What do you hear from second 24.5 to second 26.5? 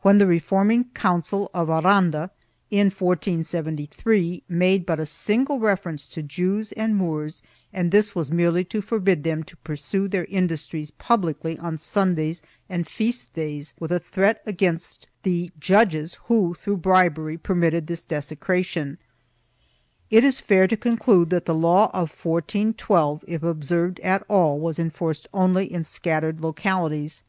was enforced only in scattered